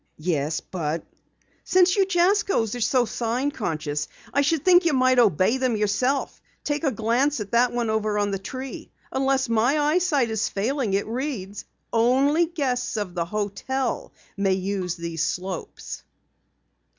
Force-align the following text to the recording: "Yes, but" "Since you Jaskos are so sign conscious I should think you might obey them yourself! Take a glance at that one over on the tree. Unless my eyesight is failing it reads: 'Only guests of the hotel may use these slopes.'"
"Yes, 0.17 0.61
but" 0.61 1.03
"Since 1.63 1.95
you 1.95 2.07
Jaskos 2.07 2.73
are 2.73 2.81
so 2.81 3.05
sign 3.05 3.51
conscious 3.51 4.07
I 4.33 4.41
should 4.41 4.65
think 4.65 4.83
you 4.85 4.93
might 4.93 5.19
obey 5.19 5.57
them 5.57 5.75
yourself! 5.75 6.41
Take 6.63 6.83
a 6.83 6.91
glance 6.91 7.39
at 7.39 7.51
that 7.51 7.71
one 7.71 7.91
over 7.91 8.17
on 8.17 8.31
the 8.31 8.39
tree. 8.39 8.89
Unless 9.11 9.47
my 9.47 9.79
eyesight 9.79 10.31
is 10.31 10.49
failing 10.49 10.95
it 10.95 11.05
reads: 11.05 11.65
'Only 11.93 12.47
guests 12.47 12.97
of 12.97 13.13
the 13.13 13.25
hotel 13.25 14.11
may 14.37 14.53
use 14.53 14.95
these 14.95 15.21
slopes.'" 15.21 16.01